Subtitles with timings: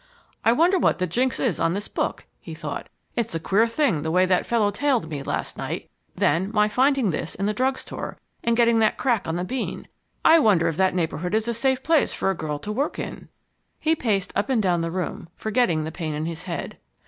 [0.43, 2.89] "I wonder what the jinx is on this book?" he thought.
[3.15, 7.11] "It's a queer thing the way that fellow trailed me last night then my finding
[7.11, 9.87] this in the drug store, and getting that crack on the bean.
[10.25, 13.29] I wonder if that neighbourhood is a safe place for a girl to work in?"
[13.79, 16.79] He paced up and down the room, forgetting the pain in his head.